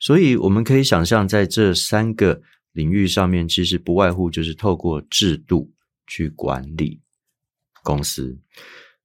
[0.00, 2.42] 所以我们可以想象，在这三个。
[2.76, 5.72] 领域上面其实不外乎就是透过制度
[6.06, 7.00] 去管理
[7.82, 8.38] 公司。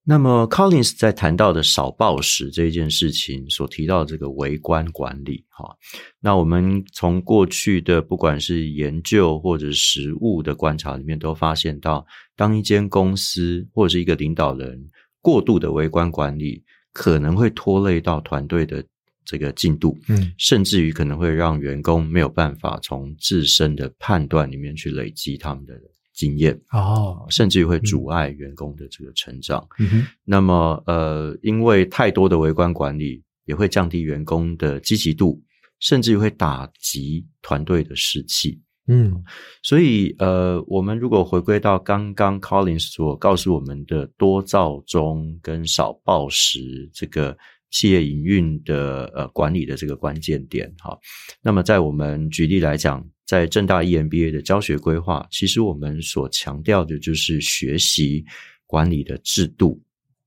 [0.04, 5.76] 那么 Collins 在谈到的少报时这件事情所提到的这个微观管理，哈，
[6.20, 12.06] 那我们从过去的不管是研究或者实务的观察里面都发现到，
[12.36, 14.90] 当一间公司或者是一个领导人
[15.22, 18.84] 过度的微观管理，可能会拖累到团队的。
[19.32, 25.74] 这个进度，嗯，甚至于可能会让员工没有办法从自身的判断里面去累积他们的
[26.14, 29.66] 经验，哦，甚至于会阻碍员工的这个成长。
[29.80, 35.42] 嗯哼，那么，呃，因为太多的微观管理，也会降低员工的积极度，
[35.80, 38.60] 甚至于会打击团队的士气。
[38.88, 39.24] 嗯，
[39.64, 47.38] 所以，呃，我们如果回归到刚刚 Collins 所告诉我们的多造中跟少报时这个。
[47.72, 50.98] 企业营运的呃管理的这个关键点哈，
[51.42, 58.24] 那么在我们举例来讲，在正大 EMBA 的教学规划，其实我们所强调的就是学习
[58.68, 59.82] 管理的制度、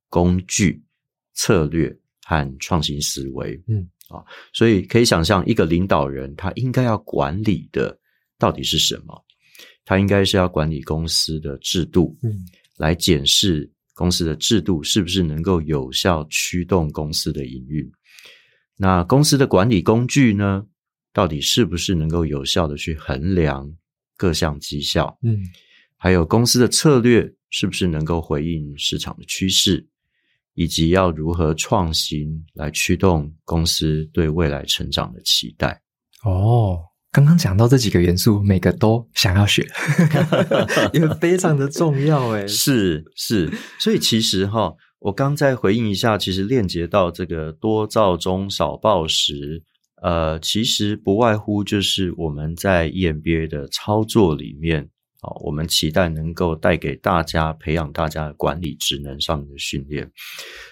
[0.08, 0.82] 工具、
[1.34, 3.62] 策略和创新思维。
[3.68, 7.96] 嗯啊，所以可以想象，一个领导人他应该要管理的
[8.38, 9.24] 到底是什么？
[9.84, 12.32] 他应该是要管理公司的制度，嗯，
[12.78, 13.70] 来检视。
[13.94, 17.90] 公司的制度是不是能够有效驱动公司的营运？
[18.76, 20.66] 那公司的管理工具呢？
[21.12, 23.72] 到底是不是能够有效的去衡量
[24.16, 25.16] 各项绩效？
[25.22, 25.38] 嗯，
[25.96, 29.86] 还有公司的策略是不是能够回应市场的趋势，
[30.54, 35.80] 以及要如何创新来驱动公司对未来成长的期待？
[36.24, 36.80] 哦。
[37.14, 39.64] 刚刚讲到这几个元素，每个都想要学，
[40.92, 42.44] 因为非常的重要诶。
[42.48, 43.48] 是是，
[43.78, 49.62] 所以其实哈，我刚再回应一下，其实链接到这个多造中少暴食，
[50.02, 54.82] 呃，其实不外乎就是我们在 EMBA 的操作里面，
[55.20, 60.10] 啊，我们期待能够带给大家培养大家的管理职能上面的训练。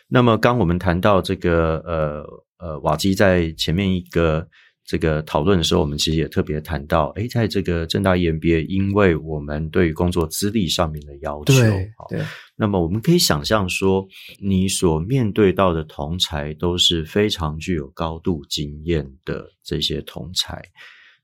[0.08, 2.24] 那么，刚我们谈到这个，呃
[2.58, 4.48] 呃，瓦基在前面一个。
[4.92, 12.20] 这个讨论的时候，我们其实也特别谈到，哎，在这个正大 EMBA，因为我们对于工作资历上面的要求，对，对，
[12.56, 14.06] 那么我们可以想象说，
[14.38, 20.62] 你所面对到的同才都是非常具有高度经验的这些同才，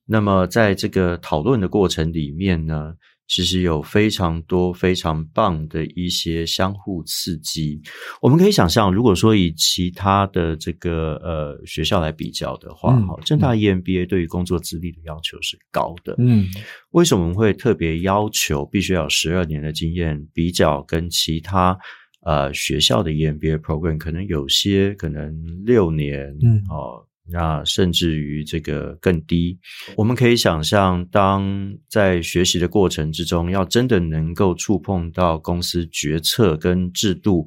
[0.07, 2.95] 那么在这个讨论的过程里面呢，
[3.29, 7.81] 其实有非常多非常棒的一些相互刺激。
[8.23, 16.15] 我们可以想象，如果说以其他的这个呃学校来比较的话，哈、嗯，政大 EMBA 对于工作资历的要求是高的。
[16.19, 16.47] 嗯，
[16.93, 20.27] 为什么会特别要求必须要有十二年的经验？
[20.33, 21.79] 比较跟其他
[22.23, 27.05] 呃学校的 EMBA program，可能有些可能六年，嗯，哦。
[27.31, 29.59] 那甚至于这个更低，
[29.97, 37.47] 我们可以想象，当在学习的过程之中，要真的能够触碰到公司决策跟制度，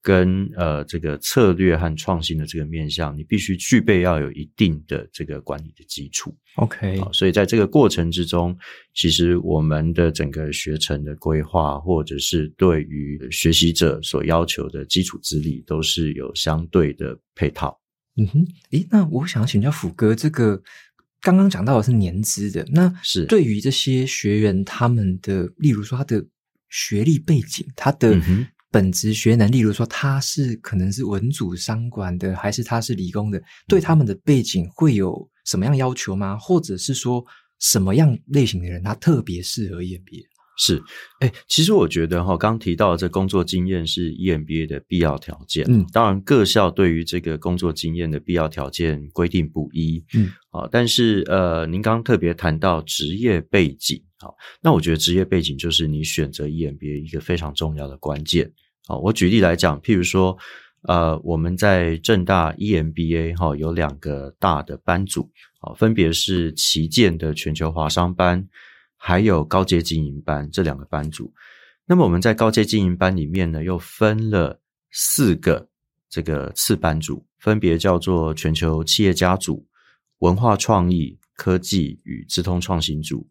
[0.00, 6.32] 跟呃这个策略和创新的这个面向，你必须具备要有一定的这个管理的基础。
[6.56, 8.56] OK，所以在这个过程之中，
[8.94, 17.76] 其实我们的整个学程的规划，或者是对于学习者所要求的基础资历，都是有相对的配套。
[18.16, 20.62] 嗯哼，诶，那我想请教福哥，这个
[21.20, 26.24] 刚刚讲到的是年资的，那是对于这些学员他们的，例如说他的
[26.70, 28.18] 学历背景，他的
[28.70, 36.38] 本职学能，例如说他是可能是文组商管的，还是他是理工的，对他们的背景会有什么样要求吗？
[36.38, 37.24] 或者是说
[37.58, 40.24] 什么样类型的人他特别适合 EMBA？
[40.58, 40.82] 是，
[41.20, 45.66] 哎，其实我觉得哈，刚提到的这工作经验是 EMBA 的必要条件。
[45.68, 50.02] 嗯，当然各校对于这个工作经验的必要条件规定不一。
[50.14, 58.50] 嗯，啊，但是呃，您刚刚特别谈到职业背景，好，那我觉得职业背景就是你选择 EMBA 一个非常重要的关键。
[58.86, 60.38] 好，我举例来讲，譬如说，
[60.84, 65.30] 呃，我们在正大 EMBA 哈有两个大的班组，
[65.60, 68.48] 啊，分别是旗舰的全球华商班。
[68.96, 71.32] 还有高阶经营班这两个班组，
[71.84, 75.68] 那么我们在高阶经营班里面呢，又分了四个
[76.08, 79.64] 这个次班组，分别叫做全球企业家组、
[80.18, 83.28] 文化创意、科技与资通创新组、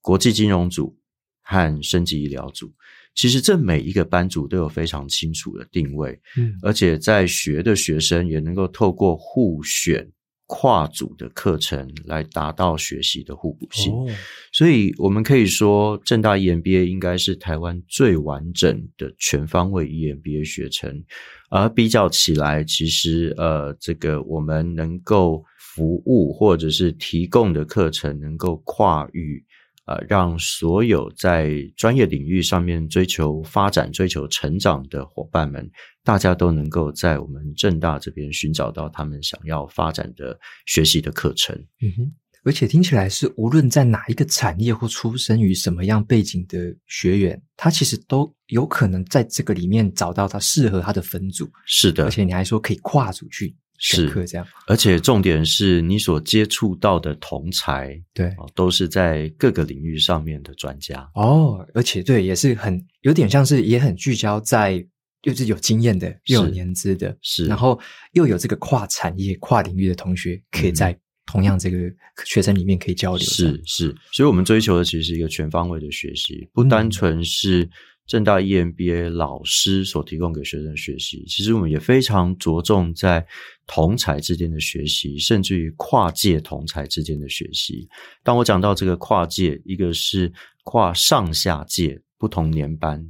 [0.00, 0.96] 国际金融组
[1.42, 2.72] 和升级医疗组。
[3.14, 10.08] 其实这每一个班组都有非常清楚的定位，嗯，而且在学的学生也能够透过互选。
[10.52, 14.04] 跨组的课程来达到学习的互补性，哦、
[14.50, 21.04] 所以我们可以说，正大 EMBA 应该是台湾最完整的全方位 EMBA 学程。
[21.50, 29.44] 而比较起来，其实呃，这个我们能够服务或者是提供的课程，能够跨域。
[29.86, 35.68] 呃，让所有在专业领域上面追求发展、追求成长的伙伴们，
[36.04, 41.56] 大家都能够在我们正大这边寻找到他们想要发展的学习的课程。
[41.80, 42.12] 嗯哼，
[42.44, 51.50] 而且听起来是无论在哪一个产业或出身于什么样背景的学员，他其实都有可能在这个里面找到他适合他的分组。
[51.66, 53.56] 是的，而且你还说可以跨组去。
[53.82, 61.66] 是这样，而且重点是你所接触到的同才，对，都是在各个领域上面的专家哦。
[61.72, 64.84] 而且对，也是很有点像是也很聚焦在，
[65.22, 67.80] 又是有经验的，又有年资的，是，然后
[68.12, 71.78] 又有这个跨产业、跨领域的同学，可以在同样这个
[72.26, 73.26] 学生里面可以交流。
[73.26, 77.66] 是是，所以我们追求的其实是一个全方位的学习，不单纯是。
[78.06, 83.24] 正大 EMBA 老师所提供给学生学习，其实我们也非常着重在
[83.72, 87.88] 同才之间的学习，甚至于跨界同才之间的学习。
[88.24, 90.32] 当我讲到这个跨界，一个是
[90.64, 93.00] 跨上下界不同年班，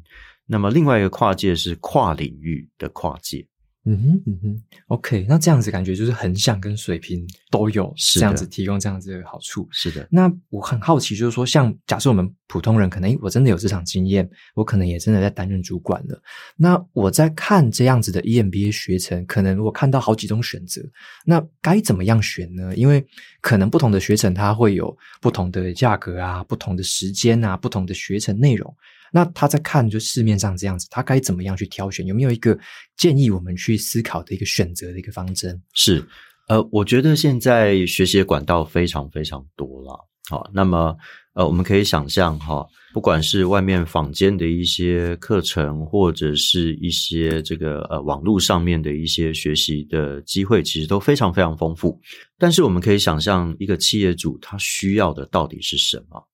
[0.44, 3.42] 那么另外一个跨界是跨领域的跨界。
[3.90, 9.66] 嗯哼嗯哼，OK，那这样子感觉就是横向跟水平都有这样子提供这样子的好处。
[9.72, 16.22] 是的，那我很好奇，就是说，像假设我们普通人可能，我真的有这场经验，我可能也真的在担任主管了。
[16.56, 20.80] 那我在看这样子的 EMBA 学程，可能我看到好几种选择，
[21.24, 22.76] 那该怎么样选呢？
[22.76, 23.04] 因为
[23.40, 28.72] 可能不同的学程它会有不同的价格啊，不同的时间啊，不同的学程内容。
[29.12, 32.06] 那他在看就市面上这样子，他该怎么样去挑选？
[32.06, 32.58] 有没有一个
[32.96, 35.60] 建议我们去思考的一个选择的一个方针？
[35.74, 36.04] 是，
[36.48, 40.06] 呃，我觉得现在学习管道非常非常多了。
[40.28, 40.96] 好，那么
[41.34, 52.00] 呃，我们可以想象哈，不管是外面坊间的一些课程，或者是一些这个呃网络上面的一些学习的机会，其实都非常非常丰富。
[52.38, 56.24] 但是我们可以想象，一个企业主他需要的到底是什么？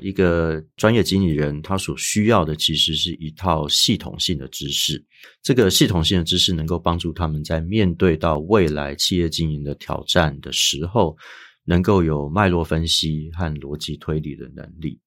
[0.00, 5.04] 一个专业经理人，他所需要的其实是一套系统性的知识。
[5.42, 11.16] 这个系统性的知识能够帮助他们在面对到未来企业经营的挑战的时候，
[11.64, 14.98] 能够有脉络分析和逻辑推理的能力。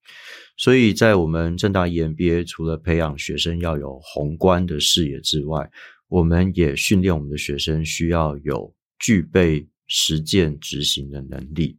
[0.57, 5.69] 所以在我们正大 EMBA，除了培养学生要有宏观的视野之外，
[6.07, 11.77] 我们也训练我们的学生需要有具备实践执行的能力。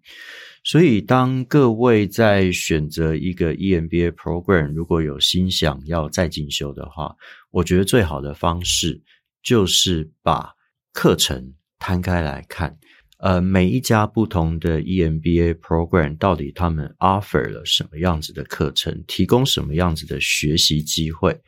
[0.62, 7.16] 所以，当各位在选择一个 EMBA program，如果有心想要再进修的话，
[7.50, 9.00] 我觉得最好的方式
[9.42, 10.52] 就是把
[10.92, 12.76] 课程摊开来看。
[13.18, 21.38] 呃，每一家不同的 EMBA program 到底他们 offer 了什么样子的课程，提供什么样子的学习机会。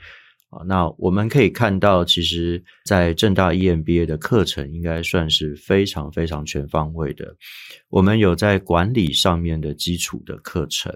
[0.53, 7.35] 啊，那我们可以看到，其实，在正大 EMBA 的课程应该算是非常非常全方位的。
[7.89, 10.93] 我们有在管理上面的基础的课程，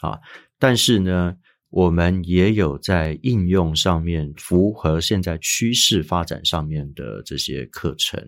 [0.00, 0.18] 啊，
[0.58, 1.36] 但是呢，
[1.68, 8.18] 我们也有在应用上面符合现在趋势发展上面的这些课程。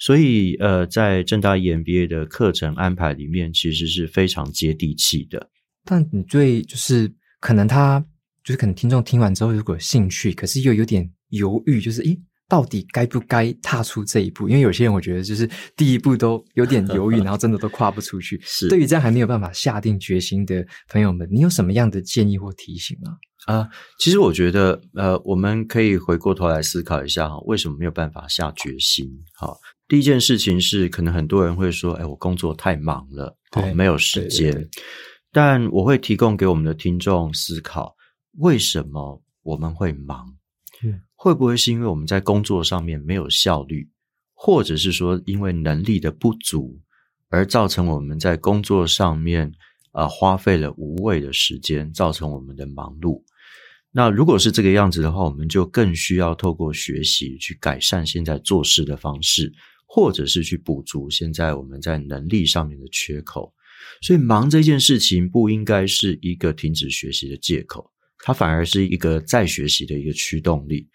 [0.00, 5.48] 所以，呃，在正大 EMBA 的课程安排里面，其实是非常接地气的。
[5.84, 7.08] 但你最，就是
[7.38, 8.04] 可能他。
[8.44, 12.18] 就是可能听众听完之后，如果有兴趣，可是又有点犹豫，就是诶，
[12.48, 14.48] 到底该不该踏出这一步？
[14.48, 18.40] 因为有些人我觉得，就是第一步都有点犹豫， 然后真的都跨不出去。
[18.42, 23.16] 是，对于这样还没有办法下定决心的朋友们，你有什么样的建议或提醒吗？
[23.46, 29.08] 啊、呃，其实我觉得，呃，我们可以回过头来思考一下哈，为什么没有办法下决心？
[29.34, 34.50] 好，第一件事情是，可能很多人会说，哎，我工作太忙了，对，没有时间。
[34.50, 34.70] 对对对。
[35.32, 37.94] 但我会提供给我们的听众思考。
[38.40, 40.34] 为什么我们会忙？
[40.82, 43.88] 嗯，会不会是因为我们在工作上面没有效率，
[44.32, 46.80] 或者是说因为能力的不足，
[47.28, 49.46] 而造成我们在工作上面
[49.92, 53.22] 啊、呃、花费了无谓的时间，造成我们的忙碌？
[53.92, 59.52] 那如果是这个样子的话，我们就更需要透过学习去改善现在做事的方式，
[59.84, 63.52] 或者是去补足现在我们在能力上面的缺口。
[64.00, 67.90] 所以，忙这件事情不应该是一个停止学习的借口，
[68.22, 70.88] 它反而是一个再学习的一个驱动力。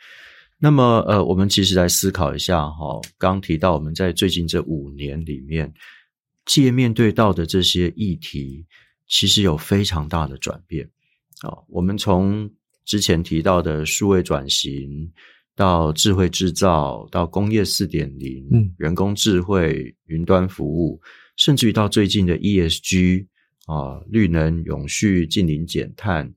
[0.57, 5.71] 那么，呃，我们其实来思考一下哈，刚提到我们在最近这五年里面，
[6.45, 8.65] 企业面对到的这些议题，
[9.07, 10.89] 其实有非常大的转变
[11.41, 11.51] 啊。
[11.67, 12.49] 我们从
[12.85, 15.11] 之前提到的数位转型，
[15.55, 21.01] 到智慧制造，到工业四点零，嗯，人工智慧、云端服务，
[21.35, 23.27] 甚至于到最近的 ESG
[23.65, 26.33] 啊，绿能、永续、近零减碳、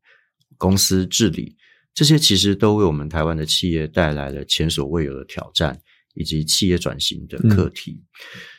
[0.59, 1.57] 公司治理，
[1.95, 5.81] 这些其实都为我们台湾的企业带来了前所未有的挑战，
[6.15, 7.93] 以及企业转型的课题。
[7.93, 8.05] 嗯、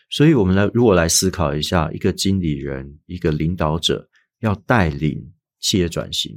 [0.10, 5.24] 所以，我们来如果来思考一下，一个经理人、一个领导者要带领
[5.60, 6.36] 企业转型。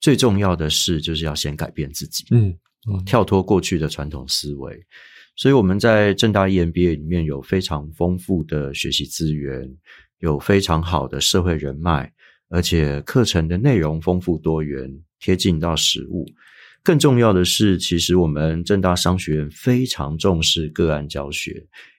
[0.00, 2.56] 最重要的事就是要先改变自己，嗯，
[2.88, 4.80] 嗯，跳脱过去的传统思维。
[5.34, 9.68] 所以我们在正大 EMBA 里面有非常丰富的学习资源，
[10.18, 12.12] 有非常好的社会人脉，
[12.48, 16.26] 而且课程的内容丰富多元，贴近到实务。
[16.82, 21.52] 更重要的是，其实我们正大商学院非常重视个案教学，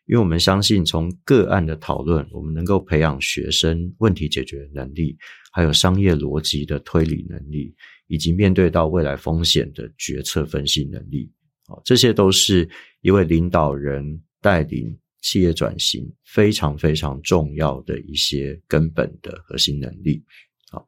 [0.07, 5.15] 因为我们相信从个案的讨论，我们能够培养学生问题解决能力，
[5.51, 7.75] 还有商业逻辑的推理能力，
[8.07, 11.31] 以及面对到未来风险的决策分析能力。
[11.67, 12.67] 好，这些都是
[13.01, 20.23] 一位领导人带领企业转型非常非常重要的一些根本的核心能力。
[20.71, 20.85] 好。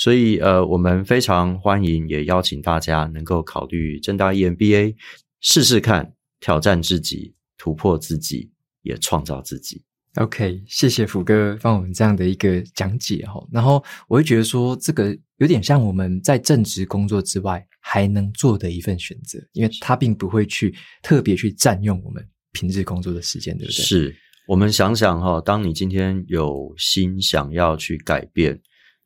[0.00, 4.94] 所以，呃，我们非常欢迎，也邀请大家能够考虑正大 EMBA，
[5.40, 8.48] 试试看，挑战自己，突破自己，
[8.82, 9.82] 也创造自己。
[10.14, 13.44] OK，谢谢福哥帮我们这样的一个讲解哈。
[13.50, 20.72] 然后，我会觉得说，这个有点像我们在正职工作之外还能做的一份选择，因为它并不会去
[21.02, 23.82] 特别去占用我们平日工作的时间，对不对？
[23.82, 28.60] 是，我们想想哈，当你今天有心想要去改变。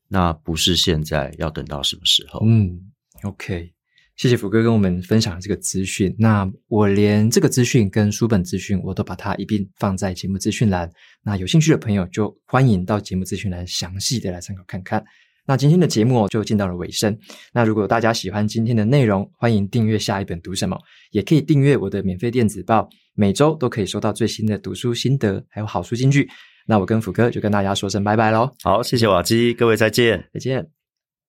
[0.08, 2.40] 那不是现在，要等到什么时候？
[2.44, 2.78] 嗯
[3.22, 3.72] ，OK，
[4.14, 6.14] 谢谢福哥跟我们分享这个资讯。
[6.18, 10.92] 那我连这个资讯跟书本资讯，我都把它一并放在节目资讯栏。
[11.22, 15.02] 那有兴趣的朋友就欢迎到节目资讯栏详细的来参考看看。
[15.46, 17.18] 那今天的节目就进到了尾声。
[17.54, 20.78] 那如果大家喜欢今天的内容，欢迎订阅下一本读什么，
[21.10, 26.28] 也可以订阅我的免费电子报，每周都可以收到最新的读书心得，还有好书金句。
[26.66, 28.50] 那我跟福哥就跟大家说声拜拜喽。
[28.62, 30.81] 好，谢谢瓦基，各位再见，再见。